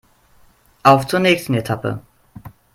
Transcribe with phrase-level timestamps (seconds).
[0.81, 2.01] Auf zur nächsten Etappe